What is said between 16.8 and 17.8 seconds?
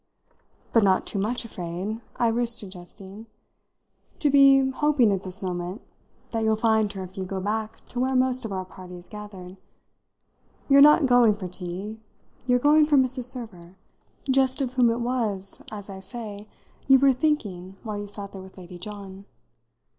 you were thinking